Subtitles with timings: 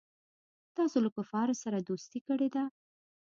[0.75, 2.63] تاسو له کفارو سره دوستي کړې ده.